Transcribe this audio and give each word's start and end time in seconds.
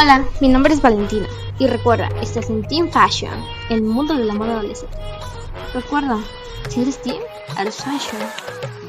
Hola, 0.00 0.24
mi 0.40 0.46
nombre 0.46 0.72
es 0.72 0.80
Valentina 0.80 1.26
y 1.58 1.66
recuerda, 1.66 2.08
estás 2.22 2.50
en 2.50 2.62
Team 2.62 2.88
Fashion, 2.88 3.34
el 3.68 3.82
mundo 3.82 4.14
de 4.14 4.26
la 4.26 4.34
moda 4.34 4.52
adolescente. 4.52 4.96
Recuerda, 5.74 6.20
si 6.68 6.82
eres 6.82 7.02
Team, 7.02 7.16
eres 7.58 7.74
Fashion. 7.78 8.22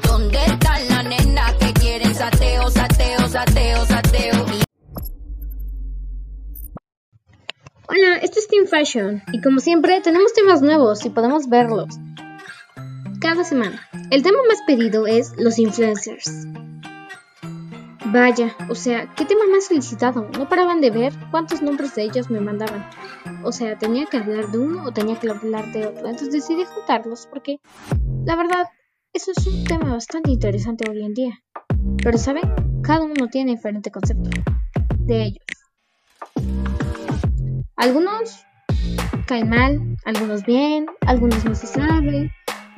¿Dónde 0.04 0.38
están 0.38 0.88
las 0.88 1.06
nenas 1.06 1.56
que 1.56 1.74
quieren 1.74 2.14
sateo, 2.14 2.70
sateo, 2.70 3.28
sateo, 3.28 3.86
sateo? 3.88 4.46
Hola, 7.88 8.18
esto 8.22 8.38
es 8.38 8.48
Team 8.48 8.68
Fashion 8.68 9.24
y 9.34 9.42
como 9.42 9.62
siempre 9.62 10.02
tenemos 10.02 10.32
temas 10.34 10.62
nuevos 10.62 11.04
y 11.06 11.10
podemos 11.10 11.50
verlos 11.50 11.88
cada 13.20 13.44
semana. 13.44 13.82
El 14.12 14.22
tema 14.22 14.38
más 14.48 14.60
pedido 14.68 15.08
es 15.08 15.34
los 15.40 15.58
influencers. 15.58 16.46
Vaya, 18.12 18.56
o 18.70 18.76
sea, 18.76 19.14
¿qué 19.16 19.24
tema 19.26 19.42
más 19.52 19.68
solicitado? 19.68 20.28
No 20.38 20.50
paraban 20.50 20.82
de 20.82 20.90
ver 20.90 21.14
cuántos 21.30 21.62
nombres 21.62 21.94
de 21.94 22.04
ellos 22.04 22.32
me 22.32 22.40
mandaban. 22.40 22.90
O 23.44 23.52
sea, 23.52 23.78
tenía 23.78 24.08
que 24.08 24.18
hablar 24.18 24.48
de 24.50 24.58
uno 24.58 24.84
o 24.84 24.92
tenía 24.92 25.20
que 25.20 25.30
hablar 25.30 25.72
de 25.72 25.86
otro. 25.86 26.08
Entonces 26.08 26.32
decidí 26.32 26.66
juntarlos 26.66 27.28
porque, 27.28 27.60
la 28.26 28.36
verdad, 28.36 28.66
eso 29.14 29.32
es 29.36 29.46
un 29.46 29.64
tema 29.64 29.94
bastante 29.94 30.32
interesante 30.32 30.90
hoy 30.90 31.04
en 31.04 31.14
día. 31.14 31.40
Pero, 32.04 32.18
¿saben? 32.18 32.82
Cada 32.82 33.04
uno 33.04 33.28
tiene 33.28 33.52
diferente 33.52 33.92
concepto 33.92 34.30
de 35.00 35.24
ellos. 35.26 35.46
Algunos 37.76 38.44
caen 39.28 39.50
mal, 39.50 39.98
algunos 40.06 40.44
bien, 40.46 40.88
algunos 41.06 41.46
no 41.46 41.54
se 41.54 41.68
sabe, 41.68 42.32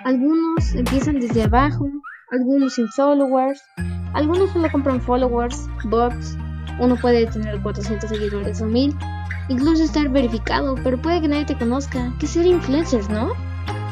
algunos 0.04 0.76
empiezan 0.76 1.20
desde 1.20 1.44
abajo, 1.44 1.90
algunos 2.32 2.74
sin 2.74 2.88
followers, 2.90 3.62
algunos 4.14 4.52
solo 4.52 4.70
compran 4.72 5.02
followers, 5.02 5.68
bots, 5.86 6.38
uno 6.80 6.96
puede 6.96 7.28
tener 7.28 7.62
400 7.62 8.10
seguidores 8.10 8.62
o 8.62 8.66
1000, 8.66 8.96
incluso 9.50 9.84
estar 9.84 10.10
verificado, 10.10 10.76
pero 10.84 11.02
puede 11.02 11.22
que 11.22 11.28
nadie 11.28 11.46
te 11.46 11.58
conozca, 11.58 12.14
que 12.20 12.28
ser 12.28 12.46
influencers, 12.46 13.10
¿no? 13.10 13.32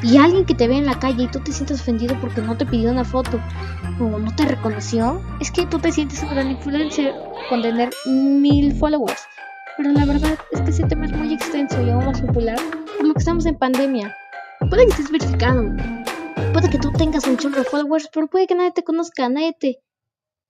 Y 0.01 0.17
alguien 0.17 0.45
que 0.45 0.55
te 0.55 0.67
ve 0.67 0.77
en 0.77 0.85
la 0.85 0.97
calle 0.97 1.23
y 1.23 1.27
tú 1.27 1.39
te 1.39 1.51
sientes 1.51 1.81
ofendido 1.81 2.15
porque 2.21 2.41
no 2.41 2.55
te 2.55 2.65
pidió 2.65 2.89
una 2.89 3.03
foto 3.03 3.39
o 3.99 4.17
no 4.17 4.33
te 4.35 4.45
reconoció, 4.45 5.21
es 5.41 5.51
que 5.51 5.65
tú 5.65 5.77
te 5.77 5.91
sientes 5.91 6.23
un 6.23 6.29
gran 6.29 6.51
influencer 6.51 7.13
con 7.49 7.61
tener 7.61 7.89
mil 8.05 8.73
followers. 8.75 9.21
Pero 9.77 9.91
la 9.91 10.05
verdad 10.05 10.37
es 10.51 10.61
que 10.61 10.71
ese 10.71 10.83
tema 10.83 11.05
es 11.05 11.11
muy 11.11 11.33
extenso 11.33 11.81
y 11.81 11.89
aún 11.89 12.05
más 12.05 12.21
popular 12.21 12.57
por 12.97 13.07
lo 13.07 13.13
que 13.13 13.19
estamos 13.19 13.45
en 13.45 13.55
pandemia. 13.55 14.15
Puede 14.69 14.85
que 14.85 14.91
estés 14.91 15.11
verificado, 15.11 15.63
puede 16.53 16.69
que 16.69 16.79
tú 16.79 16.91
tengas 16.93 17.25
un 17.27 17.37
chorro 17.37 17.57
de 17.57 17.63
followers, 17.63 18.09
pero 18.13 18.27
puede 18.27 18.47
que 18.47 18.55
nadie 18.55 18.71
te 18.71 18.83
conozca, 18.83 19.27
nadie 19.27 19.55
te 19.59 19.79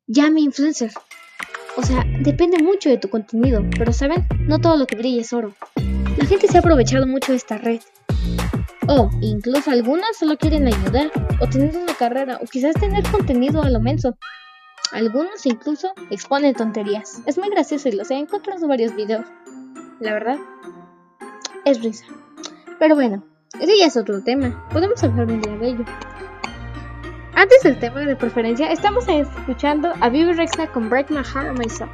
llame 0.09 0.41
influencer. 0.41 0.91
O 1.77 1.83
sea, 1.83 2.03
depende 2.21 2.61
mucho 2.61 2.89
de 2.89 2.97
tu 2.97 3.09
contenido, 3.09 3.63
pero 3.77 3.93
saben, 3.93 4.25
no 4.47 4.59
todo 4.59 4.75
lo 4.75 4.87
que 4.87 4.95
brilla 4.95 5.21
es 5.21 5.31
oro. 5.31 5.53
La 6.17 6.25
gente 6.25 6.47
se 6.47 6.57
ha 6.57 6.59
aprovechado 6.59 7.05
mucho 7.07 7.31
de 7.31 7.37
esta 7.37 7.57
red. 7.57 7.79
O 8.87 9.09
incluso 9.21 9.69
algunas 9.69 10.17
solo 10.17 10.35
quieren 10.35 10.67
ayudar, 10.67 11.11
o 11.39 11.47
tener 11.47 11.77
una 11.77 11.93
carrera, 11.93 12.39
o 12.41 12.45
quizás 12.45 12.73
tener 12.73 13.03
contenido 13.11 13.61
a 13.61 13.69
lo 13.69 13.79
menso. 13.79 14.17
Algunos 14.91 15.45
incluso 15.45 15.93
exponen 16.09 16.55
tonterías. 16.55 17.21
Es 17.27 17.37
muy 17.37 17.49
gracioso 17.49 17.87
y 17.87 17.91
los 17.91 18.09
he 18.09 18.15
encontrado 18.15 18.67
varios 18.67 18.95
videos. 18.95 19.25
La 19.99 20.13
verdad, 20.13 20.39
es 21.65 21.83
risa. 21.83 22.05
Pero 22.79 22.95
bueno, 22.95 23.23
ese 23.61 23.77
ya 23.77 23.85
es 23.85 23.95
otro 23.95 24.23
tema. 24.23 24.67
Podemos 24.73 25.03
hablar 25.03 25.27
un 25.27 25.41
día 25.41 25.55
de 25.55 25.67
ello. 25.67 25.85
Antes 27.39 27.63
del 27.63 27.79
tema 27.79 28.01
de 28.01 28.17
preferencia, 28.17 28.69
estamos 28.69 29.07
escuchando 29.07 29.93
a 30.01 30.09
Vivi 30.09 30.33
Rexa 30.33 30.67
con 30.67 30.89
Break 30.89 31.09
My 31.09 31.23
Heart 31.23 31.57
My 31.57 31.69
Soul. 31.69 31.89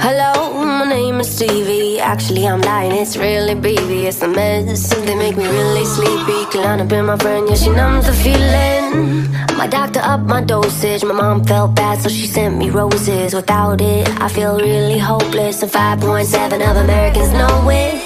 Hello, 0.00 0.64
my 0.64 0.86
name 0.88 1.20
is 1.20 1.28
Stevie. 1.28 2.00
Actually, 2.00 2.46
I'm 2.46 2.62
lying, 2.62 2.92
it's 2.92 3.18
really 3.18 3.54
baby. 3.54 4.06
It's 4.06 4.20
the 4.20 4.28
medicine 4.28 5.04
they 5.04 5.14
make 5.14 5.36
me 5.36 5.46
really 5.46 5.84
sleepy. 5.84 6.46
Clown 6.50 6.88
been 6.88 7.04
my 7.04 7.18
friend, 7.18 7.50
yeah, 7.50 7.54
she 7.56 7.68
numbs 7.68 8.06
the 8.06 8.14
feeling. 8.14 9.33
My 9.56 9.66
doctor 9.66 10.00
upped 10.00 10.24
my 10.24 10.42
dosage. 10.42 11.04
My 11.04 11.14
mom 11.14 11.44
felt 11.44 11.74
bad, 11.74 12.02
so 12.02 12.08
she 12.08 12.26
sent 12.26 12.56
me 12.56 12.70
roses. 12.70 13.34
Without 13.34 13.80
it, 13.80 14.08
I 14.20 14.28
feel 14.28 14.58
really 14.58 14.98
hopeless. 14.98 15.62
And 15.62 15.70
5.7 15.70 16.70
of 16.70 16.76
Americans 16.76 17.32
know 17.32 17.70
it. 17.70 18.03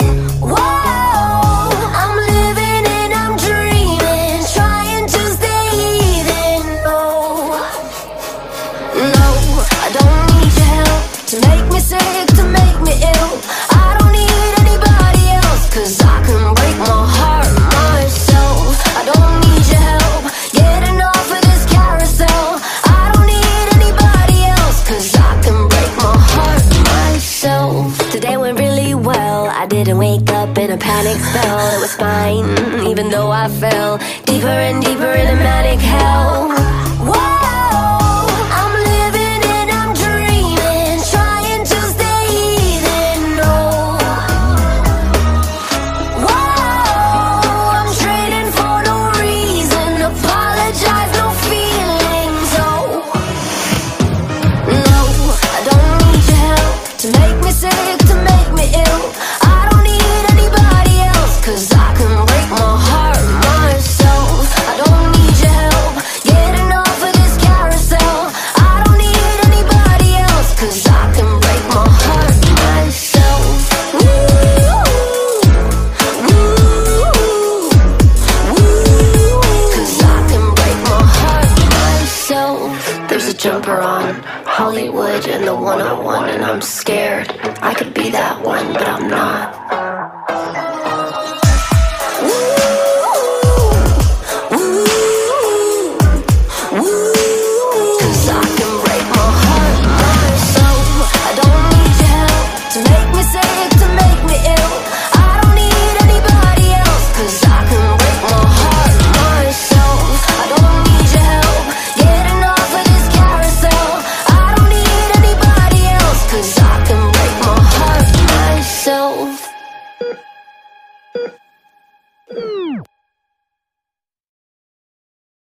Hollywood 84.58 85.28
and 85.28 85.46
the 85.46 85.54
101, 85.54 86.30
and 86.30 86.44
I'm 86.44 86.60
scared. 86.60 87.30
I 87.62 87.74
could 87.74 87.94
be 87.94 88.10
that 88.10 88.44
one, 88.44 88.72
but 88.72 88.88
I'm 88.88 89.08
not. 89.08 89.57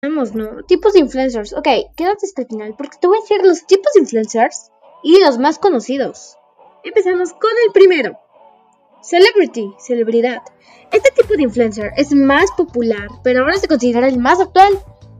Vamos, 0.03 0.33
¿no? 0.33 0.63
Tipos 0.63 0.93
de 0.93 0.99
influencers. 0.99 1.53
Ok, 1.53 1.67
quédate 1.95 2.25
hasta 2.25 2.41
el 2.41 2.47
final 2.47 2.73
porque 2.75 2.97
te 2.99 3.05
voy 3.05 3.19
a 3.19 3.21
decir 3.21 3.37
los 3.45 3.67
tipos 3.67 3.93
de 3.93 3.99
influencers 3.99 4.71
y 5.03 5.19
los 5.19 5.37
más 5.37 5.59
conocidos. 5.59 6.37
Empezamos 6.83 7.33
con 7.33 7.51
el 7.67 7.71
primero. 7.71 8.17
Celebrity, 9.03 9.71
celebridad. 9.77 10.41
Este 10.91 11.11
tipo 11.11 11.35
de 11.35 11.43
influencer 11.43 11.91
es 11.97 12.15
más 12.15 12.51
popular, 12.53 13.09
pero 13.23 13.41
ahora 13.41 13.57
se 13.57 13.67
considera 13.67 14.07
el 14.07 14.17
más 14.17 14.39
actual, 14.39 14.73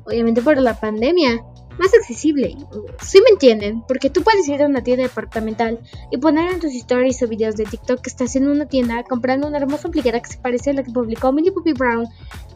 obviamente 0.04 0.42
por 0.42 0.58
la 0.58 0.80
pandemia. 0.80 1.46
Más 1.78 1.94
accesible. 1.94 2.56
¿Sí 3.02 3.20
me 3.22 3.30
entienden? 3.32 3.84
Porque 3.88 4.10
tú 4.10 4.24
puedes 4.24 4.48
ir 4.48 4.62
a 4.62 4.68
una 4.68 4.84
tienda 4.84 5.04
departamental 5.04 5.80
y 6.12 6.18
poner 6.18 6.52
en 6.52 6.60
tus 6.60 6.74
stories 6.74 7.22
o 7.24 7.28
videos 7.28 7.56
de 7.56 7.66
TikTok 7.66 8.02
que 8.02 8.10
estás 8.10 8.36
en 8.36 8.48
una 8.48 8.68
tienda 8.68 9.04
comprando 9.04 9.48
una 9.48 9.58
hermosa 9.58 9.88
ampliquera 9.88 10.20
que 10.20 10.30
se 10.30 10.38
parece 10.38 10.72
a 10.72 10.74
la 10.74 10.84
que 10.84 10.92
publicó 10.92 11.32
Millie 11.32 11.52
Bobby 11.52 11.74
Brown 11.74 12.08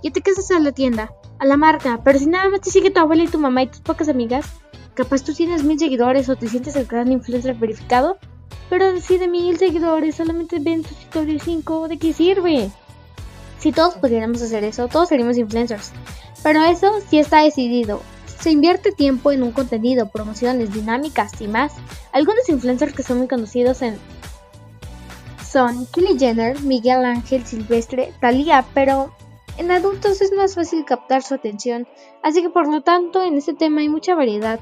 y 0.01 0.11
te 0.11 0.21
casas 0.21 0.51
a 0.51 0.59
la 0.59 0.71
tienda, 0.71 1.11
a 1.39 1.45
la 1.45 1.57
marca, 1.57 2.01
pero 2.03 2.19
si 2.19 2.27
nada 2.27 2.49
más 2.49 2.61
te 2.61 2.69
sigue 2.69 2.91
tu 2.91 2.99
abuela 2.99 3.23
y 3.23 3.27
tu 3.27 3.39
mamá 3.39 3.63
y 3.63 3.67
tus 3.67 3.81
pocas 3.81 4.09
amigas, 4.09 4.45
capaz 4.93 5.23
tú 5.23 5.33
tienes 5.33 5.63
mil 5.63 5.79
seguidores 5.79 6.29
o 6.29 6.35
te 6.35 6.47
sientes 6.47 6.75
el 6.75 6.85
gran 6.85 7.11
influencer 7.11 7.55
verificado, 7.55 8.17
pero 8.69 8.99
si 8.99 9.17
de 9.17 9.27
mil 9.27 9.57
seguidores 9.57 10.15
solamente 10.15 10.59
ven 10.59 10.83
tus 10.83 10.99
stories 10.99 11.43
5, 11.43 11.87
¿de 11.87 11.97
qué 11.97 12.13
sirve? 12.13 12.69
Si 13.59 13.71
todos 13.71 13.95
pudiéramos 13.95 14.41
hacer 14.41 14.63
eso, 14.63 14.87
todos 14.87 15.09
seríamos 15.09 15.37
influencers. 15.37 15.91
Pero 16.43 16.61
eso 16.63 16.91
sí 17.09 17.17
está 17.17 17.41
decidido. 17.41 18.01
Se 18.45 18.51
invierte 18.51 18.91
tiempo 18.91 19.31
en 19.31 19.41
un 19.41 19.51
contenido, 19.51 20.11
promociones, 20.11 20.71
dinámicas 20.71 21.41
y 21.41 21.47
más. 21.47 21.73
Algunos 22.11 22.47
influencers 22.47 22.93
que 22.93 23.01
son 23.01 23.17
muy 23.17 23.27
conocidos 23.27 23.81
en 23.81 23.97
son 25.43 25.87
Kylie 25.87 26.19
Jenner, 26.19 26.61
Miguel 26.61 27.05
Ángel 27.05 27.43
Silvestre, 27.43 28.13
Thalía, 28.21 28.63
pero 28.75 29.11
en 29.57 29.71
adultos 29.71 30.21
es 30.21 30.31
más 30.31 30.53
fácil 30.53 30.85
captar 30.85 31.23
su 31.23 31.33
atención, 31.33 31.87
así 32.21 32.43
que 32.43 32.51
por 32.51 32.67
lo 32.67 32.83
tanto 32.83 33.23
en 33.23 33.35
este 33.35 33.55
tema 33.55 33.81
hay 33.81 33.89
mucha 33.89 34.13
variedad. 34.13 34.59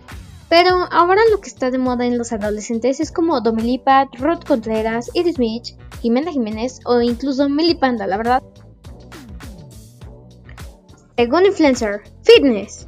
Pero 0.48 0.88
ahora 0.90 1.22
lo 1.30 1.42
que 1.42 1.50
está 1.50 1.70
de 1.70 1.78
moda 1.78 2.06
en 2.06 2.18
los 2.18 2.32
adolescentes 2.32 3.02
es 3.02 3.12
como 3.12 3.42
Domelipa, 3.42 4.08
Rod 4.18 4.46
Contreras, 4.46 5.12
Iris 5.14 5.40
Mitch, 5.40 5.76
Jimena 6.02 6.32
Jiménez 6.32 6.80
o 6.86 7.02
incluso 7.02 7.50
Melipanda, 7.50 8.08
la 8.08 8.16
verdad. 8.16 8.44
Según 11.18 11.48
influencer, 11.48 12.02
fitness. 12.24 12.88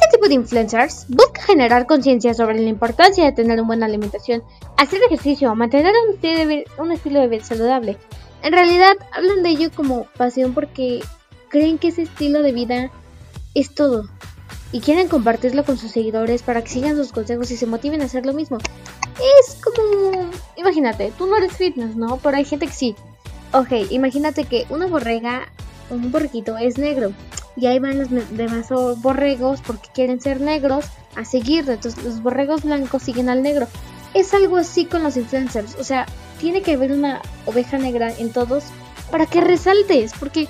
Este 0.00 0.16
tipo 0.16 0.28
de 0.28 0.34
influencers 0.34 1.06
busca 1.08 1.42
generar 1.42 1.86
conciencia 1.86 2.32
sobre 2.32 2.60
la 2.60 2.68
importancia 2.68 3.24
de 3.24 3.32
tener 3.32 3.58
una 3.58 3.66
buena 3.66 3.86
alimentación, 3.86 4.44
hacer 4.76 5.02
ejercicio, 5.02 5.52
mantener 5.56 5.92
un 6.78 6.92
estilo, 6.92 7.20
de 7.20 7.26
vida, 7.26 7.44
saludable. 7.44 7.96
En 8.42 8.52
realidad 8.52 8.94
hablan 9.12 9.42
de 9.42 9.50
ello 9.50 9.70
como 9.74 10.04
pasión 10.16 10.54
porque 10.54 11.00
creen 11.48 11.78
que 11.78 11.88
ese 11.88 12.02
estilo 12.02 12.42
de 12.42 12.52
vida 12.52 12.90
es 13.54 13.74
todo 13.74 14.08
y 14.70 14.80
quieren 14.80 15.08
compartirlo 15.08 15.64
con 15.64 15.76
sus 15.76 15.90
seguidores 15.90 16.42
para 16.42 16.62
que 16.62 16.68
sigan 16.68 16.94
sus 16.94 17.12
consejos 17.12 17.50
y 17.50 17.56
se 17.56 17.66
motiven 17.66 18.00
a 18.00 18.04
hacer 18.04 18.24
lo 18.24 18.34
mismo. 18.34 18.58
Es 19.40 19.56
como, 19.56 20.30
imagínate, 20.56 21.12
tú 21.18 21.26
no 21.26 21.36
eres 21.36 21.56
fitness, 21.56 21.96
¿no? 21.96 22.18
Pero 22.18 22.36
hay 22.36 22.44
gente 22.44 22.66
que 22.66 22.72
sí. 22.72 22.94
Ok, 23.52 23.72
imagínate 23.90 24.44
que 24.44 24.64
una 24.70 24.86
borrega, 24.86 25.48
un 25.90 26.12
borreguito 26.12 26.56
es 26.56 26.78
negro 26.78 27.12
y 27.58 27.66
ahí 27.66 27.78
van 27.80 27.98
los 27.98 28.08
demás 28.10 28.68
borregos 29.02 29.60
porque 29.66 29.88
quieren 29.92 30.20
ser 30.20 30.40
negros 30.40 30.84
a 31.16 31.24
seguir. 31.24 31.68
Entonces 31.68 32.02
los 32.04 32.22
borregos 32.22 32.62
blancos 32.62 33.02
siguen 33.02 33.28
al 33.28 33.42
negro. 33.42 33.66
Es 34.14 34.32
algo 34.32 34.56
así 34.56 34.84
con 34.84 35.02
los 35.02 35.16
influencers. 35.16 35.74
O 35.74 35.84
sea, 35.84 36.06
tiene 36.38 36.62
que 36.62 36.74
haber 36.74 36.92
una 36.92 37.20
oveja 37.46 37.78
negra 37.78 38.12
en 38.16 38.32
todos 38.32 38.64
para 39.10 39.26
que 39.26 39.40
resaltes. 39.40 40.12
Porque, 40.18 40.46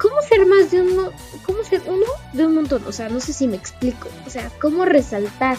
¿cómo 0.00 0.16
ser 0.22 0.46
más 0.46 0.70
de 0.70 0.80
uno? 0.80 1.10
¿Cómo 1.44 1.62
ser 1.64 1.82
uno 1.86 2.06
de 2.32 2.46
un 2.46 2.54
montón? 2.54 2.82
O 2.86 2.92
sea, 2.92 3.10
no 3.10 3.20
sé 3.20 3.34
si 3.34 3.46
me 3.46 3.56
explico. 3.56 4.08
O 4.26 4.30
sea, 4.30 4.50
¿cómo 4.60 4.86
resaltar? 4.86 5.58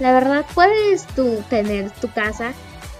La 0.00 0.12
verdad, 0.12 0.44
puedes 0.54 1.06
tú 1.06 1.42
tener 1.48 1.90
tu 1.90 2.10
casa, 2.12 2.52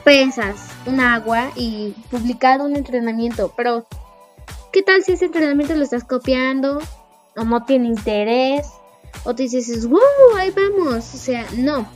pesas 0.05 0.57
un 0.87 1.01
agua 1.01 1.51
y 1.57 1.95
publicar 2.11 2.61
un 2.61 2.77
entrenamiento, 2.77 3.53
pero 3.57 3.87
¿Qué 4.73 4.82
tal 4.82 5.03
si 5.03 5.12
ese 5.12 5.26
entrenamiento 5.26 5.75
lo 5.75 5.82
estás 5.82 6.05
copiando 6.05 6.79
o 7.37 7.44
no 7.44 7.65
tiene 7.65 7.88
interés? 7.88 8.67
O 9.25 9.35
te 9.35 9.44
dices, 9.44 9.88
wow, 9.88 10.00
ahí 10.37 10.50
vamos. 10.50 11.15
O 11.15 11.17
sea, 11.17 11.47
no. 11.56 11.88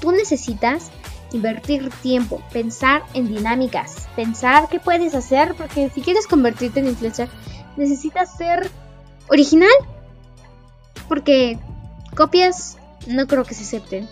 Tú 0.00 0.10
necesitas 0.10 0.90
invertir 1.32 1.90
tiempo, 2.02 2.42
pensar 2.52 3.02
en 3.14 3.28
dinámicas, 3.28 4.08
pensar 4.16 4.68
qué 4.68 4.80
puedes 4.80 5.14
hacer, 5.14 5.54
porque 5.54 5.90
si 5.90 6.00
quieres 6.00 6.26
convertirte 6.26 6.80
en 6.80 6.88
influencer, 6.88 7.28
necesitas 7.76 8.36
ser 8.36 8.70
original. 9.28 9.70
Porque 11.08 11.58
copias 12.16 12.78
no 13.06 13.26
creo 13.26 13.44
que 13.44 13.54
se 13.54 13.64
acepten. 13.64 14.08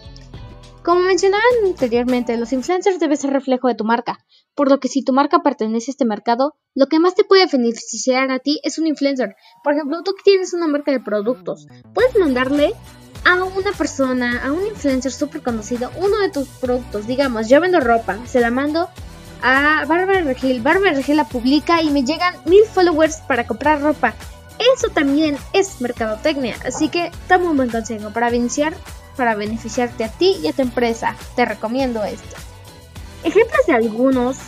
Como 0.91 1.03
mencionaba 1.03 1.45
anteriormente, 1.65 2.37
los 2.37 2.53
influencers 2.53 2.99
deben 2.99 3.17
ser 3.17 3.31
reflejo 3.31 3.69
de 3.69 3.77
tu 3.77 3.85
marca, 3.85 4.19
por 4.57 4.69
lo 4.69 4.81
que 4.81 4.89
si 4.89 5.05
tu 5.05 5.13
marca 5.13 5.39
pertenece 5.39 5.89
a 5.89 5.93
este 5.93 6.05
mercado, 6.05 6.57
lo 6.75 6.89
que 6.89 6.99
más 6.99 7.15
te 7.15 7.23
puede 7.23 7.47
beneficiar 7.47 8.33
a 8.33 8.41
ti 8.41 8.59
es 8.65 8.77
un 8.77 8.89
influencer. 8.89 9.37
Por 9.63 9.75
ejemplo, 9.75 10.03
tú 10.03 10.15
que 10.17 10.25
tienes 10.25 10.53
una 10.53 10.67
marca 10.67 10.91
de 10.91 10.99
productos, 10.99 11.69
puedes 11.95 12.19
mandarle 12.19 12.73
a 13.25 13.45
una 13.45 13.71
persona, 13.71 14.45
a 14.45 14.51
un 14.51 14.67
influencer 14.67 15.13
súper 15.13 15.43
conocido, 15.43 15.93
uno 15.97 16.19
de 16.19 16.31
tus 16.31 16.49
productos. 16.49 17.07
Digamos, 17.07 17.49
yo 17.49 17.61
vendo 17.61 17.79
ropa, 17.79 18.19
se 18.27 18.41
la 18.41 18.51
mando 18.51 18.89
a 19.43 19.85
Bárbara 19.87 20.23
Regil. 20.23 20.61
Bárbara 20.61 20.95
Regil 20.95 21.19
la 21.19 21.29
publica 21.29 21.83
y 21.83 21.91
me 21.91 22.03
llegan 22.03 22.35
mil 22.47 22.65
followers 22.65 23.19
para 23.29 23.47
comprar 23.47 23.81
ropa. 23.81 24.13
Eso 24.61 24.89
también 24.91 25.39
es 25.53 25.81
mercadotecnia, 25.81 26.55
así 26.65 26.89
que 26.89 27.11
toma 27.29 27.51
un 27.51 27.57
buen 27.57 27.71
consejo 27.71 28.11
para 28.13 28.35
iniciar 28.35 28.75
para 29.17 29.35
beneficiarte 29.35 30.05
a 30.05 30.09
ti 30.09 30.37
y 30.43 30.49
a 30.49 30.53
tu 30.53 30.63
empresa. 30.63 31.17
Te 31.35 31.45
recomiendo 31.45 32.05
esto. 32.05 32.37
Ejemplos 33.25 33.67
de 33.67 33.75
algunos, 33.75 34.39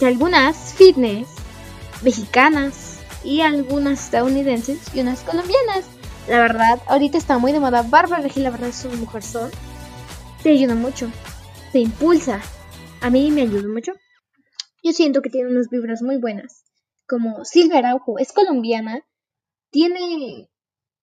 de 0.00 0.06
algunas 0.06 0.74
fitness 0.74 1.28
mexicanas 2.02 2.98
y 3.24 3.40
algunas 3.40 4.04
estadounidenses 4.04 4.78
y 4.94 5.00
unas 5.00 5.20
colombianas. 5.20 5.84
La 6.28 6.40
verdad, 6.40 6.80
ahorita 6.88 7.18
está 7.18 7.38
muy 7.38 7.52
de 7.52 7.60
moda. 7.60 7.82
Bárbara 7.82 8.22
Regil, 8.22 8.44
la 8.44 8.50
verdad, 8.50 8.68
es 8.68 8.84
mujer 8.84 9.22
sol. 9.22 9.50
Te 10.42 10.50
ayuda 10.50 10.74
mucho. 10.74 11.10
Te 11.72 11.78
impulsa. 11.78 12.40
A 13.00 13.10
mí 13.10 13.30
me 13.30 13.42
ayuda 13.42 13.68
mucho. 13.68 13.92
Yo 14.82 14.92
siento 14.92 15.22
que 15.22 15.30
tiene 15.30 15.50
unas 15.50 15.68
vibras 15.68 16.02
muy 16.02 16.18
buenas. 16.18 16.64
Como 17.06 17.44
Silvia 17.44 17.78
Araujo, 17.78 18.18
es 18.18 18.32
colombiana. 18.32 19.04
Tiene 19.72 20.50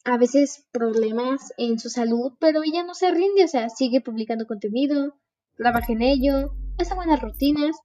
a 0.05 0.17
veces 0.17 0.67
problemas 0.71 1.53
en 1.57 1.79
su 1.79 1.89
salud, 1.89 2.33
pero 2.39 2.61
ella 2.63 2.83
no 2.83 2.93
se 2.93 3.09
rinde, 3.09 3.43
o 3.43 3.47
sea, 3.47 3.67
sigue 3.69 3.99
publicando 3.99 4.45
contenido, 4.45 5.15
trabaja 5.57 5.91
en 5.91 6.03
ello, 6.03 6.51
hace 6.79 6.93
buenas 6.93 7.19
rutinas 7.19 7.75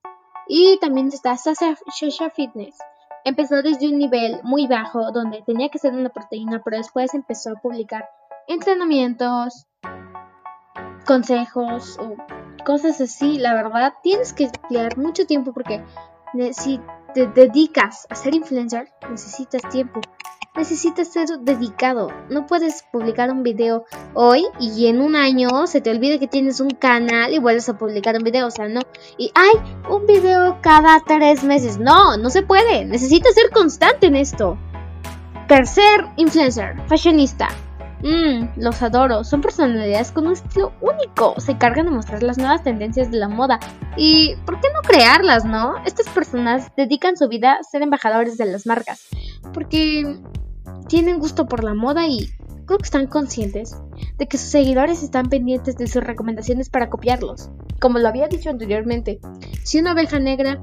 y 0.47 0.79
también 0.81 1.09
está 1.09 1.39
Sasha 1.39 2.31
Fitness. 2.37 2.77
Empezó 3.25 3.63
desde 3.63 3.89
un 3.89 3.97
nivel 3.97 4.41
muy 4.43 4.67
bajo 4.67 5.11
donde 5.11 5.43
tenía 5.47 5.71
que 5.71 5.79
ser 5.79 5.95
una 5.95 6.11
proteína, 6.11 6.61
pero 6.63 6.77
después 6.77 7.15
empezó 7.15 7.53
a 7.53 7.61
publicar 7.63 8.07
entrenamientos, 8.47 9.67
consejos 11.07 11.99
o 11.99 12.15
cosas 12.67 13.01
así. 13.01 13.39
La 13.39 13.55
verdad, 13.55 13.95
tienes 14.03 14.35
que 14.35 14.45
emplear 14.45 14.99
mucho 14.99 15.25
tiempo 15.25 15.55
porque 15.55 15.83
si 16.53 16.79
te 17.15 17.27
dedicas 17.27 18.07
a 18.11 18.15
ser 18.15 18.35
influencer, 18.35 18.91
necesitas 19.09 19.63
tiempo 19.71 20.03
necesitas 20.57 21.09
ser 21.09 21.29
dedicado. 21.41 22.09
No 22.31 22.47
puedes 22.47 22.85
publicar 22.93 23.31
un 23.31 23.43
video 23.43 23.85
hoy 24.15 24.45
y 24.61 24.87
en 24.87 25.01
un 25.01 25.17
año 25.17 25.67
se 25.67 25.81
te 25.81 25.91
olvide 25.91 26.19
que 26.19 26.29
tienes 26.29 26.61
un 26.61 26.71
canal 26.71 27.33
y 27.33 27.39
vuelves 27.39 27.69
a 27.69 27.77
publicar 27.77 28.17
un 28.17 28.25
video. 28.25 28.47
O 28.47 28.51
sea, 28.51 28.69
no. 28.69 28.81
Y 29.19 29.33
hay 29.35 29.53
un 29.91 30.07
video 30.07 30.59
cada 30.61 31.01
tres 31.07 31.45
meses. 31.45 31.79
No, 31.79 32.17
no 32.17 32.31
se 32.31 32.43
puede. 32.43 32.85
Necesitas 32.85 33.35
ser 33.35 33.51
constante 33.51 34.07
en 34.07 34.17
esto. 34.17 34.57
Tercer 35.49 36.07
influencer, 36.17 36.77
fashionista. 36.87 37.49
Mmm, 38.03 38.49
los 38.57 38.83
adoro. 38.83 39.25
Son 39.25 39.41
personalidades 39.41 40.13
con 40.13 40.27
un 40.27 40.35
estilo 40.35 40.73
único. 40.81 41.35
Se 41.41 41.53
encargan 41.53 41.87
de 41.87 41.93
mostrar 41.93 42.23
las 42.23 42.39
nuevas 42.39 42.63
tendencias 42.63 43.11
de 43.11 43.19
la 43.19 43.29
moda. 43.29 43.59
Y, 43.97 44.37
¿por 44.45 44.61
qué 44.61 44.69
no 44.75 44.83
crearlas, 44.83 45.45
no? 45.45 45.75
Estas 45.87 46.09
personas 46.11 46.71
dedican 46.77 47.17
su 47.17 47.29
vida 47.29 47.55
a 47.55 47.63
ser 47.63 47.83
embajadores 47.83 48.37
de 48.37 48.45
las 48.45 48.67
marcas. 48.67 49.07
Porque 49.55 50.19
tienen 50.89 51.19
gusto 51.19 51.47
por 51.47 51.65
la 51.65 51.75
moda 51.75 52.07
y 52.07 52.31
creo 52.67 52.79
que 52.79 52.85
están 52.85 53.07
conscientes 53.07 53.77
de 54.19 54.27
que 54.27 54.39
sus 54.39 54.51
seguidores 54.51 55.03
están 55.03 55.29
pendientes 55.29 55.77
de 55.77 55.87
sus 55.87 56.03
recomendaciones 56.03 56.71
para 56.71 56.91
copiarlos. 56.91 57.51
Como 57.81 57.99
lo 57.99 58.09
había 58.09 58.29
dicho 58.29 58.51
anteriormente, 58.51 59.21
si 59.65 59.79
una 59.79 59.93
oveja 59.93 60.19
negra 60.19 60.63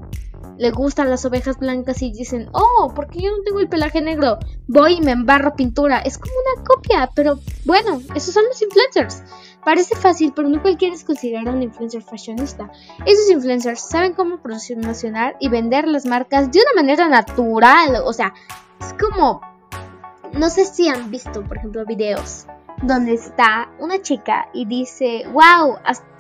le 0.58 0.72
gustan 0.72 1.10
las 1.10 1.25
ovejas 1.25 1.58
blancas 1.58 2.01
y 2.01 2.12
dicen, 2.12 2.50
oh, 2.53 2.91
¿por 2.94 3.08
qué 3.08 3.22
yo 3.22 3.32
no 3.32 3.44
tengo 3.44 3.60
el 3.60 3.70
pelaje 3.70 4.01
negro? 4.01 4.38
Voy 4.68 4.94
y 4.94 5.01
me 5.01 5.12
embarro 5.12 5.56
pintura. 5.56 6.00
Es 6.00 6.18
como 6.18 6.34
una 6.36 6.63
copia, 6.63 7.10
pero 7.15 7.39
bueno, 7.65 8.00
esos 8.15 8.34
son 8.34 8.44
los 8.46 8.62
influencers. 8.62 9.24
Parece 9.65 9.96
fácil, 9.96 10.34
pero 10.36 10.50
no 10.50 10.62
cualquiera 10.62 10.96
es 10.96 11.03
considerado 11.03 11.56
un 11.56 11.63
influencer 11.63 12.01
fashionista. 12.01 12.72
Esos 13.06 13.30
influencers 13.30 13.82
saben 13.82 14.13
cómo 14.13 14.41
promocionar 14.41 15.36
y 15.39 15.50
vender 15.50 15.88
las 15.88 16.06
marcas 16.06 16.51
de 16.51 16.60
una 16.60 16.82
manera 16.82 17.08
natural. 17.08 18.03
O 18.06 18.13
sea, 18.13 18.34
es 18.80 18.94
como 18.94 19.41
no 20.34 20.50
sé 20.50 20.66
si 20.66 20.90
han 20.90 21.12
visto, 21.12 21.44
por 21.44 21.58
ejemplo, 21.58 21.86
videos 21.86 22.48
donde 22.84 23.14
está 23.14 23.70
una 23.80 24.02
chica 24.02 24.50
y 24.54 24.66
dice, 24.66 25.26
wow, 25.32 25.78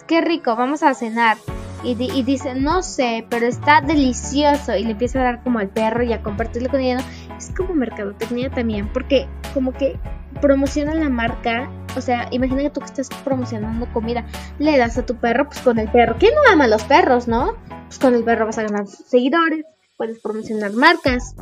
qué 0.07 0.21
rico, 0.21 0.55
vamos 0.55 0.83
a 0.83 0.93
cenar. 0.93 1.37
Y, 1.83 1.95
dice, 1.95 2.53
no 2.53 2.83
sé, 2.83 3.25
pero 3.29 3.47
está 3.47 3.81
delicioso. 3.81 4.75
Y 4.75 4.83
le 4.83 4.91
empieza 4.91 5.19
a 5.19 5.23
dar 5.23 5.43
como 5.43 5.57
al 5.57 5.69
perro 5.69 6.03
y 6.03 6.13
a 6.13 6.21
compartirlo 6.21 6.69
con 6.69 6.79
ella. 6.79 7.03
Es 7.35 7.51
como 7.55 7.73
mercadotecnia 7.73 8.51
también, 8.51 8.91
porque 8.93 9.27
como 9.55 9.73
que 9.73 9.99
promociona 10.41 10.93
la 10.93 11.09
marca 11.09 11.69
O 11.95 12.01
sea, 12.01 12.27
imagina 12.31 12.61
que 12.61 12.69
tú 12.69 12.81
que 12.81 12.85
estás 12.85 13.09
promocionando 13.23 13.91
comida, 13.91 14.25
le 14.59 14.77
das 14.77 14.97
a 14.97 15.05
tu 15.05 15.15
perro, 15.15 15.47
pues 15.47 15.59
con 15.61 15.79
el 15.79 15.89
perro. 15.89 16.17
¿Quién 16.19 16.33
no 16.35 16.51
ama 16.51 16.65
a 16.65 16.67
los 16.67 16.83
perros, 16.83 17.27
no? 17.27 17.55
Pues 17.87 17.97
con 17.97 18.13
el 18.13 18.23
perro 18.23 18.45
vas 18.45 18.59
a 18.59 18.63
ganar 18.63 18.85
seguidores, 18.87 19.65
puedes 19.97 20.19
promocionar 20.19 20.73
marcas. 20.73 21.35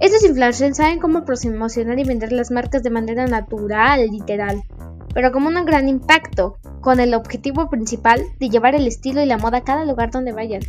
Estos 0.00 0.24
influencers 0.24 0.76
saben 0.76 0.98
cómo 0.98 1.24
promocionar 1.24 1.98
y 1.98 2.04
vender 2.04 2.32
las 2.32 2.50
marcas 2.50 2.82
de 2.82 2.90
manera 2.90 3.26
natural, 3.26 4.10
literal, 4.10 4.62
pero 5.14 5.30
como 5.32 5.48
un 5.48 5.64
gran 5.64 5.88
impacto, 5.88 6.58
con 6.80 7.00
el 7.00 7.14
objetivo 7.14 7.70
principal 7.70 8.20
de 8.40 8.48
llevar 8.48 8.74
el 8.74 8.86
estilo 8.86 9.22
y 9.22 9.26
la 9.26 9.38
moda 9.38 9.58
a 9.58 9.64
cada 9.64 9.84
lugar 9.84 10.10
donde 10.10 10.32
vayan. 10.32 10.62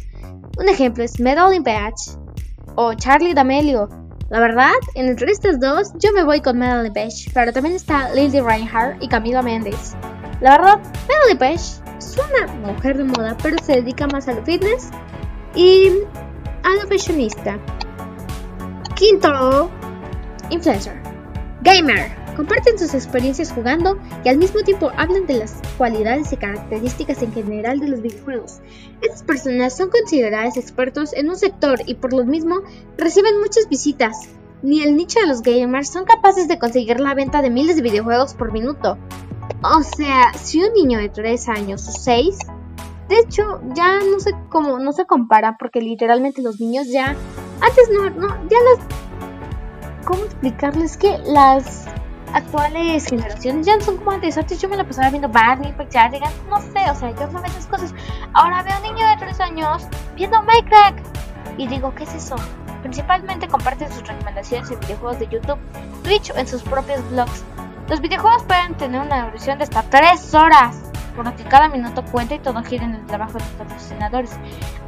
Un 0.60 0.70
ejemplo 0.70 1.04
es 1.04 1.20
Medal 1.20 1.60
Batch 1.62 2.18
o 2.76 2.94
Charlie 2.94 3.34
D'Amelio. 3.34 3.90
La 4.30 4.40
verdad, 4.40 4.72
entre 4.96 5.32
estas 5.32 5.60
dos, 5.60 5.92
yo 6.00 6.12
me 6.14 6.24
voy 6.24 6.42
con 6.42 6.58
Medal 6.58 6.92
Batch, 6.92 7.30
pero 7.34 7.52
también 7.52 7.76
está 7.76 8.14
Lily 8.14 8.40
Reinhardt 8.40 9.02
y 9.02 9.08
Camila 9.08 9.42
Mendes. 9.42 9.96
La 10.42 10.58
verdad, 10.58 10.80
Medal 11.08 11.38
Batch 11.40 11.82
es 11.98 12.18
una 12.18 12.54
mujer 12.54 12.98
de 12.98 13.04
moda, 13.04 13.36
pero 13.42 13.58
se 13.64 13.74
dedica 13.74 14.08
más 14.08 14.28
a 14.28 14.34
lo 14.34 14.46
fitness 14.46 14.90
y 15.56 15.90
a 16.64 16.70
lo 16.82 16.88
fashionista. 16.88 17.60
Quinto, 18.96 19.72
influencer, 20.52 21.02
gamer. 21.64 22.12
Comparten 22.36 22.78
sus 22.78 22.94
experiencias 22.94 23.52
jugando 23.52 23.98
y 24.24 24.30
al 24.30 24.38
mismo 24.38 24.62
tiempo 24.62 24.92
hablan 24.98 25.26
de 25.26 25.40
las 25.40 25.60
cualidades 25.78 26.32
y 26.32 26.38
características 26.38 27.22
en 27.24 27.34
general 27.34 27.80
de 27.80 27.88
los 27.88 28.02
videojuegos. 28.02 28.60
Estas 29.02 29.24
personas 29.24 29.76
son 29.76 29.90
consideradas 29.90 30.58
expertos 30.58 31.14
en 31.14 31.30
un 31.30 31.36
sector 31.36 31.82
y 31.86 31.96
por 31.96 32.14
lo 32.14 32.24
mismo 32.24 32.62
reciben 32.98 33.40
muchas 33.40 33.68
visitas. 33.68 34.30
Ni 34.62 34.84
el 34.84 34.96
nicho 34.96 35.20
de 35.20 35.28
los 35.28 35.42
gamers 35.42 35.90
son 35.90 36.06
capaces 36.06 36.48
de 36.48 36.60
conseguir 36.60 37.00
la 37.00 37.16
venta 37.16 37.42
de 37.42 37.50
miles 37.50 37.76
de 37.76 37.82
videojuegos 37.82 38.36
por 38.36 38.52
minuto. 38.52 38.98
O 39.64 39.84
sea, 39.84 40.34
si 40.34 40.64
un 40.64 40.74
niño 40.74 41.00
de 41.00 41.10
3 41.10 41.50
años 41.50 41.88
o 41.88 41.92
6 41.92 42.38
de 43.10 43.20
hecho, 43.20 43.62
ya 43.76 44.00
no 44.00 44.20
sé 44.20 44.32
cómo, 44.50 44.80
no 44.80 44.94
se 44.94 45.06
compara 45.06 45.58
porque 45.60 45.82
literalmente 45.82 46.42
los 46.42 46.60
niños 46.60 46.88
ya, 46.88 47.16
antes 47.64 47.90
no, 47.92 48.10
no, 48.10 48.28
ya 48.50 48.58
las, 48.60 50.06
¿cómo 50.06 50.24
explicarles 50.26 50.98
que 50.98 51.18
las 51.20 51.86
actuales 52.34 53.06
generaciones 53.06 53.66
ya 53.66 53.78
no 53.78 53.82
son 53.82 53.98
como 53.98 54.12
antes? 54.12 54.38
Antes 54.38 54.60
yo 54.60 54.68
me 54.68 54.76
la 54.76 54.84
pasaba 54.84 55.10
viendo 55.10 55.30
Barney, 55.30 55.74
digan, 56.12 56.34
no 56.50 56.62
sé, 56.62 56.92
o 56.92 56.96
sea, 56.96 57.12
yo 57.12 57.28
no 57.28 57.42
veo 57.42 57.46
esas 57.46 57.68
cosas. 57.68 57.94
Ahora 58.34 58.64
veo 58.64 58.74
a 58.74 58.78
un 58.78 58.84
niño 58.84 59.08
de 59.08 59.18
3 59.18 59.40
años 59.40 59.88
viendo 60.16 60.42
Minecraft 60.44 61.00
y 61.58 61.68
digo, 61.68 61.96
¿qué 61.96 62.04
es 62.04 62.14
eso? 62.16 62.36
Principalmente 62.82 63.48
comparten 63.48 63.92
sus 63.94 64.06
recomendaciones 64.06 64.70
en 64.70 64.80
videojuegos 64.82 65.20
de 65.20 65.28
YouTube, 65.28 65.60
Twitch 66.04 66.32
o 66.32 66.38
en 66.38 66.48
sus 66.48 66.64
propios 66.64 67.02
blogs. 67.12 67.46
Los 67.88 68.02
videojuegos 68.02 68.44
pueden 68.44 68.76
tener 68.76 69.02
una 69.02 69.26
duración 69.26 69.58
de 69.58 69.64
hasta 69.64 69.84
3 69.84 70.34
horas 70.36 70.93
por 71.16 71.26
lo 71.26 71.36
que 71.36 71.44
cada 71.44 71.70
minuto 71.70 72.04
cuenta 72.12 72.36
y 72.36 72.40
todo 72.40 72.64
gira 72.64 72.86
en 72.86 72.96
el 72.96 73.06
trabajo 73.06 73.34
de 73.34 73.40
los 73.40 73.54
patrocinadores. 73.54 74.38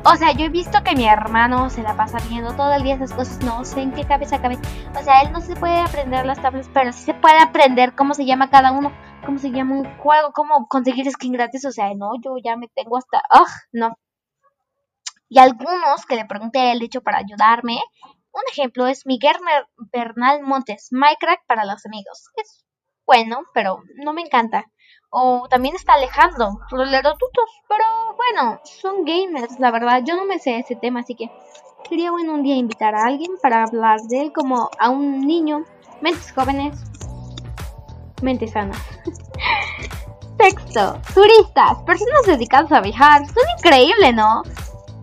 O 0.03 0.15
sea, 0.15 0.31
yo 0.31 0.45
he 0.45 0.49
visto 0.49 0.83
que 0.83 0.95
mi 0.95 1.05
hermano 1.05 1.69
se 1.69 1.83
la 1.83 1.95
pasa 1.95 2.17
viendo 2.29 2.53
todo 2.55 2.73
el 2.73 2.83
día 2.83 2.95
esas 2.95 3.13
cosas, 3.13 3.43
no 3.43 3.63
sé 3.65 3.81
en 3.81 3.91
qué 3.91 4.05
cabeza 4.05 4.41
cabe. 4.41 4.57
O 4.99 5.03
sea, 5.03 5.21
él 5.21 5.31
no 5.31 5.41
se 5.41 5.55
puede 5.55 5.79
aprender 5.79 6.25
las 6.25 6.41
tablas, 6.41 6.69
pero 6.73 6.91
sí 6.91 7.03
se 7.03 7.13
puede 7.13 7.39
aprender 7.39 7.95
cómo 7.95 8.13
se 8.13 8.25
llama 8.25 8.49
cada 8.49 8.71
uno, 8.71 8.91
cómo 9.25 9.39
se 9.39 9.51
llama 9.51 9.75
un 9.75 9.97
juego, 9.97 10.31
cómo 10.33 10.67
conseguir 10.67 11.09
skin 11.11 11.33
gratis. 11.33 11.65
O 11.65 11.71
sea, 11.71 11.89
no, 11.95 12.11
yo 12.23 12.35
ya 12.43 12.55
me 12.55 12.67
tengo 12.67 12.97
hasta... 12.97 13.21
¡Ugh! 13.33 13.47
No. 13.71 13.97
Y 15.27 15.39
algunos 15.39 16.05
que 16.07 16.15
le 16.15 16.25
pregunté 16.25 16.59
a 16.59 16.71
él, 16.71 16.79
de 16.79 16.85
hecho, 16.85 17.01
para 17.01 17.17
ayudarme. 17.17 17.79
Un 18.31 18.41
ejemplo 18.51 18.85
es 18.85 19.05
Miguel 19.05 19.37
Bernal 19.93 20.43
Montes, 20.43 20.89
Minecraft 20.91 21.41
para 21.47 21.65
los 21.65 21.85
amigos. 21.85 22.29
Es 22.35 22.65
bueno, 23.05 23.43
pero 23.53 23.83
no 23.95 24.13
me 24.13 24.21
encanta. 24.21 24.65
O 25.09 25.47
también 25.49 25.75
está 25.75 25.93
Alejandro, 25.93 26.59
Tutos. 26.69 27.49
Pero 27.69 27.85
bueno, 28.17 28.59
son 28.63 29.05
gamers, 29.05 29.59
la 29.59 29.71
verdad. 29.71 30.01
Yo 30.03 30.15
no 30.15 30.25
me 30.25 30.39
sé 30.39 30.59
ese 30.59 30.75
tema, 30.75 31.01
así 31.01 31.15
que 31.15 31.31
quería 31.87 32.11
bueno 32.11 32.33
un 32.33 32.43
día 32.43 32.55
invitar 32.55 32.95
a 32.95 33.05
alguien 33.05 33.31
para 33.41 33.63
hablar 33.63 34.01
de 34.09 34.21
él 34.21 34.33
como 34.33 34.69
a 34.79 34.89
un 34.89 35.25
niño. 35.25 35.63
Mentes 36.01 36.31
jóvenes, 36.33 36.83
mentes 38.21 38.51
sanas. 38.51 38.77
Sexto, 40.37 40.99
turistas, 41.13 41.77
personas 41.85 42.25
dedicadas 42.25 42.71
a 42.71 42.81
viajar. 42.81 43.25
Son 43.25 43.43
increíbles, 43.57 44.13
¿no? 44.13 44.43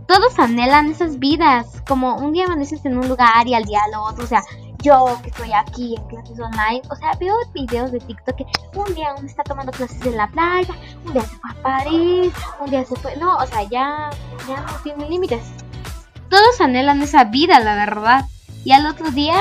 Todos 0.06 0.38
anhelan 0.38 0.90
esas 0.90 1.18
vidas, 1.18 1.82
como 1.88 2.16
un 2.16 2.32
día 2.32 2.44
amaneces 2.44 2.84
en 2.84 2.98
un 2.98 3.08
lugar 3.08 3.46
y 3.46 3.54
al 3.54 3.64
día 3.64 3.80
al 3.84 3.94
otro, 3.98 4.24
o 4.24 4.26
sea, 4.26 4.42
yo 4.82 5.18
que 5.22 5.30
estoy 5.30 5.52
aquí 5.52 5.94
en 5.96 6.04
clases 6.08 6.38
online, 6.38 6.82
o 6.90 6.96
sea, 6.96 7.12
veo 7.18 7.34
videos 7.54 7.92
de 7.92 8.00
TikTok 8.00 8.36
que 8.36 8.46
un 8.74 8.94
día 8.94 9.14
uno 9.16 9.26
está 9.26 9.42
tomando 9.44 9.72
clases 9.72 10.04
en 10.04 10.16
la 10.16 10.26
playa, 10.26 10.74
un 11.06 11.12
día 11.12 11.22
se 11.22 11.36
fue 11.36 11.50
a 11.50 11.62
París, 11.62 12.32
un 12.60 12.70
día 12.70 12.84
se 12.84 12.96
fue, 12.96 13.16
no, 13.16 13.36
o 13.36 13.46
sea, 13.46 13.62
ya, 13.64 14.10
ya 14.48 14.60
no 14.60 14.72
tiene 14.82 15.08
límites. 15.08 15.42
Todos 16.28 16.60
anhelan 16.60 17.02
esa 17.02 17.24
vida, 17.24 17.60
la 17.60 17.74
verdad. 17.74 18.24
Y 18.64 18.72
al 18.72 18.86
otro 18.86 19.10
día, 19.10 19.36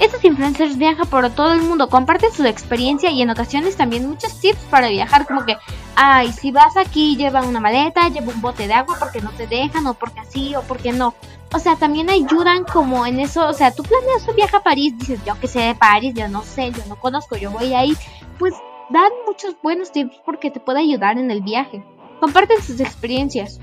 estos 0.00 0.24
influencers 0.24 0.76
viajan 0.76 1.06
por 1.06 1.28
todo 1.30 1.52
el 1.52 1.62
mundo, 1.62 1.88
comparten 1.88 2.32
su 2.32 2.44
experiencia 2.44 3.10
y 3.10 3.22
en 3.22 3.30
ocasiones 3.30 3.76
también 3.76 4.08
muchos 4.08 4.40
tips 4.40 4.58
para 4.70 4.88
viajar, 4.88 5.26
como 5.26 5.44
que, 5.44 5.56
ay, 5.94 6.32
si 6.32 6.50
vas 6.50 6.76
aquí, 6.76 7.16
lleva 7.16 7.42
una 7.42 7.60
maleta, 7.60 8.08
lleva 8.08 8.32
un 8.32 8.40
bote 8.40 8.66
de 8.66 8.74
agua 8.74 8.96
porque 8.98 9.20
no 9.20 9.30
te 9.30 9.46
dejan, 9.46 9.86
o 9.86 9.94
porque 9.94 10.20
así, 10.20 10.56
o 10.56 10.62
porque 10.62 10.92
no 10.92 11.14
o 11.54 11.58
sea, 11.60 11.76
también 11.76 12.10
ayudan 12.10 12.64
como 12.64 13.06
en 13.06 13.20
eso, 13.20 13.46
o 13.46 13.52
sea, 13.52 13.70
tú 13.72 13.84
planeas 13.84 14.26
un 14.28 14.34
viaje 14.34 14.56
a 14.56 14.62
París, 14.62 14.98
dices, 14.98 15.20
yo 15.24 15.38
que 15.38 15.46
sé 15.46 15.60
de 15.60 15.74
París, 15.76 16.12
yo 16.14 16.28
no 16.28 16.42
sé, 16.42 16.72
yo 16.72 16.82
no 16.88 16.98
conozco, 16.98 17.36
yo 17.36 17.52
voy 17.52 17.74
ahí, 17.74 17.96
pues 18.40 18.54
dan 18.90 19.10
muchos 19.24 19.54
buenos 19.62 19.92
tips 19.92 20.16
porque 20.26 20.50
te 20.50 20.58
puede 20.58 20.80
ayudar 20.80 21.16
en 21.16 21.30
el 21.30 21.42
viaje. 21.42 21.84
Comparten 22.20 22.60
sus 22.60 22.80
experiencias. 22.80 23.60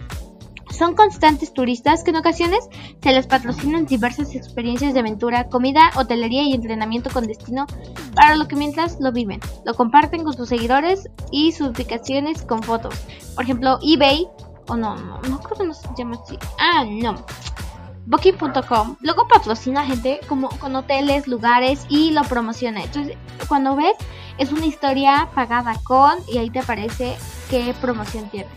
Son 0.70 0.96
constantes 0.96 1.54
turistas 1.54 2.04
que 2.04 2.12
en 2.12 2.16
ocasiones 2.16 2.70
se 3.04 3.12
les 3.12 3.28
patrocinan 3.28 3.86
diversas 3.86 4.34
experiencias 4.36 4.94
de 4.94 5.02
aventura, 5.02 5.50
comida, 5.50 5.92
hotelería 5.98 6.44
y 6.44 6.54
entrenamiento 6.54 7.10
con 7.10 7.28
destino 7.28 7.66
para 8.16 8.36
lo 8.36 8.48
que 8.48 8.56
mientras 8.56 8.98
lo 9.02 9.12
viven. 9.12 9.42
Lo 9.66 9.74
comparten 9.74 10.24
con 10.24 10.34
sus 10.34 10.48
seguidores 10.48 11.10
y 11.30 11.52
sus 11.52 11.70
ubicaciones 11.70 12.44
con 12.44 12.64
fotos. 12.64 12.96
Por 13.36 13.44
ejemplo, 13.44 13.80
eBay, 13.84 14.28
o 14.68 14.78
no, 14.78 14.96
no, 14.96 15.20
no 15.22 15.40
creo 15.42 15.58
que 15.58 15.68
no 15.68 15.74
se 15.74 15.90
llama 15.98 16.18
así. 16.24 16.38
Ah, 16.58 16.86
no. 16.86 17.16
Booking.com 18.06 18.98
luego 19.02 19.28
patrocina 19.28 19.86
gente 19.86 20.20
como 20.28 20.50
con 20.50 20.76
hoteles, 20.76 21.28
lugares 21.28 21.86
y 21.90 22.12
lo 22.12 22.24
promociona. 22.24 22.84
Entonces, 22.84 23.18
cuando 23.48 23.76
ves, 23.76 23.94
es 24.38 24.52
una 24.52 24.66
historia 24.66 25.30
pagada 25.36 25.76
con 25.84 26.18
y 26.28 26.38
ahí 26.38 26.50
te 26.50 26.60
aparece 26.60 27.16
qué 27.50 27.76
promoción 27.80 28.30
tiene. 28.30 28.50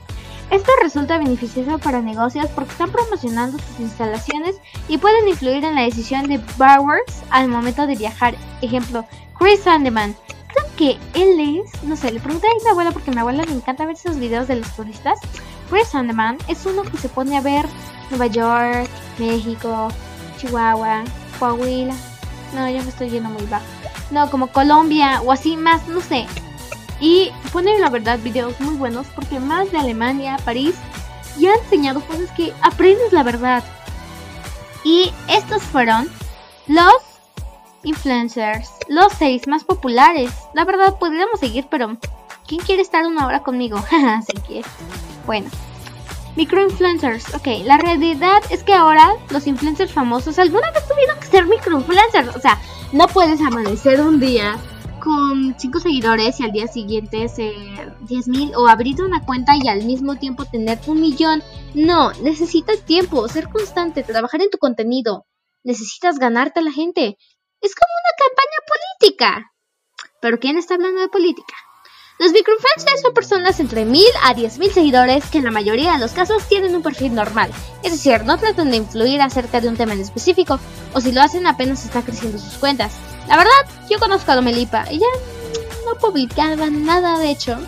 Esto 0.51 0.71
resulta 0.83 1.19
beneficioso 1.19 1.79
para 1.79 2.01
negocios 2.01 2.47
porque 2.55 2.73
están 2.73 2.91
promocionando 2.91 3.59
sus 3.59 3.81
instalaciones 3.81 4.57
y 4.89 4.99
pueden 4.99 5.29
influir 5.29 5.65
en 5.65 5.75
la 5.75 5.83
decisión 5.83 6.29
de 6.29 6.39
borrowers 6.59 7.23
al 7.31 7.49
momento 7.49 7.87
de 7.87 7.97
viajar. 7.97 8.35
Ejemplo, 8.63 9.05
Chris 9.39 9.61
Sandeman. 9.61 10.15
Creo 10.49 10.77
que 10.77 10.99
él 11.15 11.61
es, 11.65 11.83
no 11.83 11.97
sé, 11.97 12.13
le 12.13 12.21
pregunté 12.21 12.47
a 12.47 12.63
mi 12.63 12.71
abuela 12.71 12.93
porque 12.93 13.11
a 13.11 13.15
mi 13.15 13.21
abuela 13.21 13.43
le 13.43 13.53
encanta 13.53 13.87
ver 13.87 13.97
esos 13.97 14.19
videos 14.19 14.47
de 14.47 14.57
los 14.57 14.71
turistas. 14.77 15.19
Chris 15.69 15.89
Sandeman 15.89 16.39
es 16.47 16.65
uno 16.67 16.83
que 16.83 16.99
se 16.99 17.09
pone 17.09 17.37
a 17.37 17.41
ver 17.41 17.67
Nueva 18.11 18.27
York, 18.27 18.89
México, 19.19 19.89
Chihuahua, 20.39 21.05
Coahuila. 21.39 21.95
No, 22.55 22.69
yo 22.69 22.83
me 22.83 22.89
estoy 22.89 23.11
yendo 23.11 23.31
muy 23.31 23.45
bajo. 23.47 23.65
No, 24.11 24.31
como 24.31 24.49
Colombia 24.49 25.21
o 25.23 25.33
así 25.33 25.57
más, 25.57 25.87
no 25.89 26.01
sé. 26.01 26.27
Y 27.01 27.31
pone 27.53 27.79
la 27.79 27.91
verdad 27.91 28.19
videos 28.21 28.59
muy 28.61 28.77
buenos 28.77 29.07
porque 29.15 29.41
más 29.41 29.71
de 29.73 29.79
Alemania, 29.79 30.37
París, 30.45 30.75
y 31.39 31.47
ha 31.47 31.55
enseñado 31.55 32.01
cosas 32.01 32.31
que 32.37 32.53
aprendes 32.63 33.13
la 33.13 33.23
verdad. 33.23 33.65
Y 34.85 35.13
estos 35.29 35.63
fueron 35.63 36.09
los 36.67 36.95
influencers, 37.83 38.71
los 38.89 39.13
seis 39.13 39.47
más 39.47 39.65
populares. 39.65 40.31
La 40.53 40.65
verdad, 40.65 40.99
podríamos 40.99 41.41
seguir, 41.41 41.67
pero 41.71 41.97
¿quién 42.47 42.61
quiere 42.61 42.83
estar 42.83 43.07
una 43.07 43.27
hora 43.27 43.43
conmigo? 43.43 43.83
Se 44.27 44.35
quiere. 44.43 44.69
Bueno, 45.27 45.49
Microinfluencers. 46.37 47.35
Ok, 47.35 47.47
la 47.65 47.79
realidad 47.79 48.43
es 48.51 48.65
que 48.65 48.75
ahora 48.75 49.13
los 49.31 49.47
influencers 49.47 49.93
famosos 49.93 50.39
alguna 50.39 50.71
vez 50.73 50.87
tuvieron 50.89 51.19
que 51.21 51.27
ser 51.27 51.47
microinfluencers. 51.47 52.35
O 52.35 52.41
sea, 52.41 52.61
no 52.93 53.07
puedes 53.07 53.41
amanecer 53.41 54.01
un 54.01 54.19
día 54.21 54.59
con 55.01 55.55
5 55.59 55.81
seguidores 55.81 56.41
y 56.41 56.45
al 56.45 56.53
día 56.53 56.67
siguiente 56.67 57.29
ser 57.29 57.53
10.000 58.07 58.55
o 58.57 58.67
abrir 58.67 59.03
una 59.03 59.25
cuenta 59.25 59.55
y 59.55 59.69
al 59.69 59.85
mismo 59.85 60.17
tiempo 60.17 60.45
tener 60.47 60.79
un 60.87 61.01
millón. 61.01 61.43
No, 61.75 62.13
necesitas 62.23 62.81
tiempo, 62.85 63.29
ser 63.29 63.49
constante, 63.49 64.03
trabajar 64.03 64.41
en 64.43 64.51
tu 64.51 64.59
contenido. 64.59 65.27
Necesitas 65.63 66.19
ganarte 66.19 66.61
a 66.61 66.63
la 66.63 66.73
gente. 66.73 67.17
Es 67.61 67.75
como 67.75 67.93
una 68.03 68.27
campaña 68.27 68.59
política. 69.01 69.53
Pero 70.21 70.39
¿quién 70.39 70.57
está 70.57 70.75
hablando 70.75 71.01
de 71.01 71.09
política? 71.09 71.55
Los 72.17 72.31
microinfluencers 72.31 73.03
son 73.03 73.13
personas 73.13 73.59
entre 73.59 73.85
1000 73.85 74.05
a 74.23 74.35
10.000 74.35 74.71
seguidores 74.73 75.25
que 75.27 75.39
en 75.39 75.45
la 75.45 75.51
mayoría 75.51 75.93
de 75.93 75.99
los 75.99 76.13
casos 76.13 76.45
tienen 76.45 76.75
un 76.77 76.83
perfil 76.83 77.13
normal, 77.13 77.51
es 77.83 77.91
decir, 77.91 78.25
no 78.25 78.39
tratan 78.39 78.71
de 78.71 78.77
influir 78.77 79.21
acerca 79.21 79.61
de 79.61 79.69
un 79.69 79.77
tema 79.77 79.95
en 79.95 80.01
específico, 80.01 80.61
o 80.93 81.01
si 81.01 81.11
lo 81.11 81.23
hacen 81.23 81.47
apenas 81.47 81.85
está 81.85 82.03
creciendo 82.03 82.39
sus 82.39 82.55
cuentas. 82.55 82.93
La 83.29 83.37
verdad, 83.37 83.51
yo 83.91 83.99
conozco 83.99 84.31
a 84.31 84.37
Domelipa, 84.37 84.85
ella 84.89 85.07
no 85.85 85.95
publicaba 85.99 86.71
nada 86.71 87.19
de 87.19 87.31
hecho. 87.31 87.59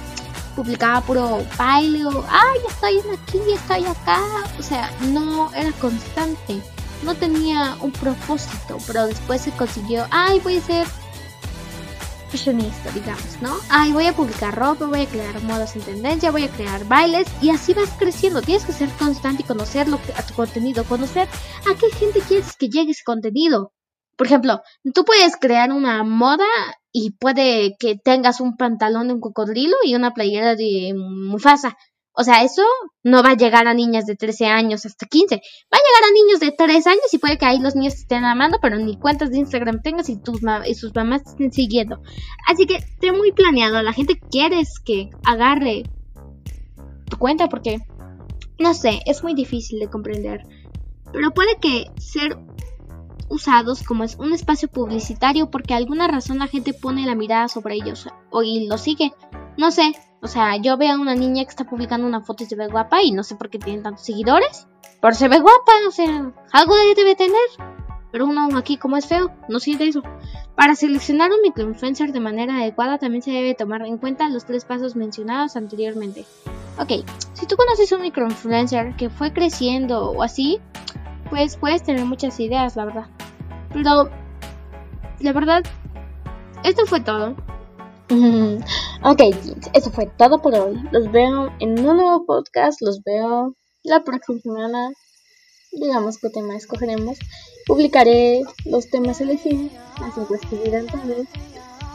Publicaba 0.55 1.03
puro 1.03 1.45
baile 1.59 2.07
o, 2.07 2.25
ay, 2.31 2.61
estoy 2.67 2.99
aquí, 3.13 3.41
estoy 3.53 3.85
acá. 3.85 4.23
O 4.59 4.63
sea, 4.63 4.91
no 5.09 5.53
era 5.55 5.71
constante. 5.73 6.63
No 7.03 7.15
tenía 7.15 7.77
un 7.81 7.93
propósito, 7.93 8.79
pero 8.87 9.07
después 9.07 9.43
se 9.43 9.51
consiguió, 9.51 10.07
ay, 10.11 10.41
voy 10.41 10.57
a 10.57 10.63
ser 10.63 10.87
fashionista, 12.29 12.91
digamos, 12.93 13.41
¿no? 13.41 13.57
Ay, 13.71 13.93
voy 13.93 14.07
a 14.07 14.13
publicar 14.13 14.55
ropa, 14.55 14.87
voy 14.87 15.03
a 15.03 15.07
crear 15.07 15.43
modas 15.43 15.77
en 15.77 15.83
tendencia, 15.83 16.31
voy 16.31 16.45
a 16.45 16.51
crear 16.51 16.87
bailes 16.87 17.29
y 17.41 17.51
así 17.51 17.75
vas 17.75 17.91
creciendo. 17.99 18.43
Tienes 18.43 18.65
que 18.65 18.73
ser 18.73 18.89
constante 18.91 19.43
y 19.43 19.47
conocer 19.47 19.89
lo 19.89 20.01
que, 20.03 20.13
a 20.13 20.27
tu 20.27 20.35
contenido, 20.35 20.85
conocer 20.85 21.29
a 21.29 21.79
qué 21.79 21.91
gente 21.97 22.21
quieres 22.21 22.57
que 22.57 22.69
llegue 22.69 22.93
ese 22.93 23.05
contenido. 23.05 23.73
Por 24.17 24.27
ejemplo, 24.27 24.63
tú 24.95 25.05
puedes 25.05 25.37
crear 25.37 25.71
una 25.73 26.03
moda 26.03 26.47
y 26.91 27.11
puede 27.11 27.77
que 27.79 27.97
tengas 28.03 28.41
un 28.41 28.57
pantalón 28.57 29.09
de 29.09 29.15
un 29.15 29.21
cocodrilo 29.21 29.77
y 29.85 29.95
una 29.95 30.15
playera 30.15 30.57
de 30.57 30.95
Mufasa. 30.97 31.77
O 32.19 32.25
sea, 32.25 32.43
eso 32.43 32.63
no 33.05 33.23
va 33.23 33.31
a 33.31 33.37
llegar 33.37 33.69
a 33.69 33.75
niñas 33.75 34.07
de 34.07 34.17
13 34.17 34.47
años 34.47 34.87
hasta 34.87 35.07
15. 35.07 35.35
Va 35.37 35.79
a 35.79 35.83
llegar 35.83 36.11
a 36.11 36.15
niños 36.15 36.41
de 36.41 36.51
3 36.51 36.87
años 36.87 37.13
y 37.13 37.19
puede 37.19 37.37
que 37.37 37.45
ahí 37.45 37.59
los 37.59 37.77
niños 37.77 37.95
estén 37.95 38.25
amando, 38.25 38.59
pero 38.63 38.79
ni 38.79 38.99
cuentas 38.99 39.31
de 39.31 39.39
Instagram 39.39 39.83
tengas 39.83 40.09
y, 40.09 40.17
tus 40.17 40.41
y 40.67 40.75
sus 40.75 40.95
mamás 40.95 41.27
estén 41.27 41.53
siguiendo. 41.53 42.01
Así 42.49 42.67
que 42.67 42.77
esté 42.77 43.13
muy 43.13 43.33
planeado. 43.33 43.83
La 43.83 43.93
gente 43.93 44.19
quiere 44.19 44.63
que 44.85 45.11
agarre 45.27 45.83
tu 47.11 47.19
cuenta 47.19 47.49
porque, 47.51 47.81
no 48.59 48.73
sé, 48.73 49.01
es 49.05 49.23
muy 49.23 49.35
difícil 49.35 49.79
de 49.79 49.91
comprender. 49.91 50.47
Pero 51.13 51.33
puede 51.33 51.59
que 51.61 51.91
ser 51.99 52.39
usados 53.29 53.83
como 53.83 54.05
es 54.05 54.17
un 54.17 54.33
espacio 54.33 54.69
publicitario 54.69 55.51
porque 55.51 55.75
alguna 55.75 56.09
razón 56.09 56.39
la 56.39 56.47
gente 56.47 56.73
pone 56.73 57.05
la 57.05 57.15
mirada 57.15 57.49
sobre 57.49 57.75
ellos 57.75 58.09
o 58.31 58.43
y 58.43 58.67
lo 58.67 58.79
sigue. 58.79 59.13
No 59.59 59.71
sé, 59.71 59.93
o 60.23 60.29
sea, 60.29 60.57
yo 60.57 60.77
veo 60.77 60.95
a 60.95 60.99
una 60.99 61.15
niña 61.15 61.45
que 61.45 61.51
está 61.51 61.65
publicando 61.65 62.07
una 62.07 62.21
foto 62.21 62.45
y 62.45 62.47
se 62.47 62.57
ve 62.57 62.69
guapa 62.69 63.03
y 63.03 63.13
no 63.13 63.23
sé 63.23 63.37
por 63.37 63.51
qué 63.51 63.59
tiene 63.59 63.83
tantos 63.83 64.05
seguidores. 64.05 64.67
Pero 65.01 65.15
se 65.15 65.29
ve 65.29 65.39
guapa, 65.39 65.73
o 65.87 65.91
sea, 65.91 66.33
algo 66.53 66.75
debe 66.97 67.15
tener. 67.15 67.37
Pero 68.13 68.27
uno 68.27 68.49
aquí 68.57 68.79
como 68.79 68.97
es 68.97 69.07
feo, 69.07 69.31
no 69.49 69.61
siente 69.61 69.87
eso. 69.87 70.03
Para 70.55 70.75
seleccionar 70.75 71.31
un 71.31 71.43
microinfluencer 71.43 72.13
de 72.13 72.21
manera 72.21 72.57
adecuada 72.57 72.99
también 72.99 73.21
se 73.21 73.31
debe 73.31 73.55
tomar 73.55 73.83
en 73.83 73.99
cuenta 73.99 74.29
los 74.31 74.47
tres 74.47 74.65
pasos 74.65 74.97
mencionados 74.97 75.55
anteriormente. 75.57 76.25
Ok, 76.79 77.05
si 77.35 77.47
tú 77.47 77.57
conoces 77.57 77.93
un 77.93 78.03
microinfluencer 78.03 78.97
que 78.97 79.11
fue 79.11 79.33
creciendo 79.33 80.11
o 80.13 80.23
así, 80.23 80.61
pues 81.29 81.57
puedes 81.57 81.83
tener 81.83 82.05
muchas 82.07 82.41
ideas, 82.41 82.75
la 82.77 82.87
verdad. 82.87 83.07
Pero, 83.73 84.11
la 85.21 85.33
verdad, 85.33 85.63
esto 86.65 86.87
fue 86.87 87.01
todo. 87.01 87.35
Ok, 88.09 89.21
eso 89.75 89.91
fue 89.91 90.07
todo 90.17 90.41
por 90.41 90.55
hoy. 90.55 90.81
Los 90.93 91.11
veo 91.11 91.53
en 91.61 91.79
un 91.79 91.97
nuevo 91.97 92.25
podcast. 92.27 92.81
Los 92.81 93.03
veo 93.03 93.57
la 93.83 94.05
próxima 94.05 94.41
semana. 94.41 94.93
Digamos 95.73 96.19
qué 96.19 96.31
tema 96.31 96.57
escogeremos. 96.57 97.19
Publicaré 97.67 98.43
los 98.65 98.89
temas 98.89 99.21
elegidos. 99.21 99.73
Las 100.01 100.17
encuestas 100.17 100.65
dirán 100.65 100.87
también. 100.87 101.29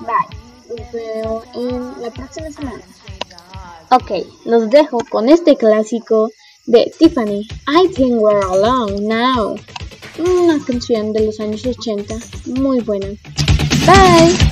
Bye. 0.01 0.37
Los 0.69 0.91
veo 0.91 1.43
en 1.53 2.01
la 2.01 2.11
próxima 2.11 2.49
semana. 2.51 2.81
Ok, 3.91 4.25
los 4.45 4.69
dejo 4.69 4.99
con 5.09 5.27
este 5.27 5.57
clásico 5.57 6.29
de 6.65 6.93
Tiffany. 6.97 7.47
I 7.67 7.87
think 7.93 8.21
we're 8.21 8.39
alone 8.39 9.01
now. 9.01 9.55
Una 10.17 10.63
canción 10.65 11.11
de 11.13 11.25
los 11.25 11.39
años 11.39 11.65
80. 11.65 12.15
Muy 12.45 12.79
buena. 12.81 13.07
Bye. 13.85 14.50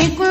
Qué 0.00 0.29